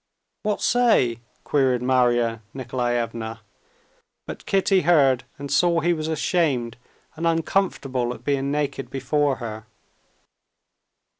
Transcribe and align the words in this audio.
"What 0.41 0.63
say?" 0.63 1.19
queried 1.43 1.83
Marya 1.83 2.41
Nikolaevna. 2.55 3.41
But 4.25 4.47
Kitty 4.47 4.81
heard 4.81 5.25
and 5.37 5.51
saw 5.51 5.79
he 5.79 5.93
was 5.93 6.07
ashamed 6.07 6.77
and 7.15 7.27
uncomfortable 7.27 8.11
at 8.11 8.23
being 8.23 8.49
naked 8.49 8.89
before 8.89 9.35
her. 9.35 9.67